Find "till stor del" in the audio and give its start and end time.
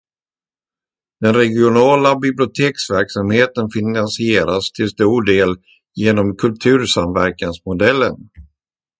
4.71-5.55